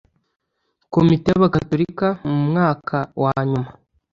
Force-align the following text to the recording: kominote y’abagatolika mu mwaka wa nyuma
kominote 0.93 1.27
y’abagatolika 1.29 2.07
mu 2.27 2.37
mwaka 2.49 2.97
wa 3.23 3.33
nyuma 3.49 3.69